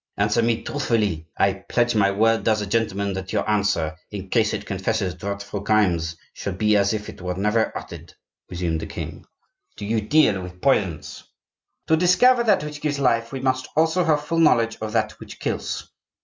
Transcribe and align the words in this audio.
"Answer 0.17 0.41
me 0.41 0.63
truthfully; 0.63 1.27
I 1.37 1.53
pledge 1.53 1.93
my 1.93 2.09
word 2.09 2.47
as 2.47 2.59
a 2.59 2.65
gentleman 2.65 3.13
that 3.13 3.31
your 3.31 3.47
answer, 3.47 3.95
in 4.09 4.29
case 4.29 4.51
it 4.51 4.65
confesses 4.65 5.13
dreadful 5.13 5.61
crimes, 5.61 6.15
shall 6.33 6.53
be 6.53 6.75
as 6.75 6.91
if 6.91 7.07
it 7.07 7.21
were 7.21 7.35
never 7.35 7.71
uttered," 7.77 8.15
resumed 8.49 8.79
the 8.79 8.87
king. 8.87 9.25
"Do 9.77 9.85
you 9.85 10.01
deal 10.01 10.41
with 10.41 10.59
poisons?" 10.59 11.23
"To 11.85 11.95
discover 11.95 12.43
that 12.45 12.63
which 12.63 12.81
gives 12.81 12.97
life, 12.97 13.31
we 13.31 13.41
must 13.41 13.67
also 13.75 14.03
have 14.03 14.25
full 14.25 14.39
knowledge 14.39 14.75
of 14.81 14.91
that 14.93 15.11
which 15.19 15.39
kills." 15.39 15.91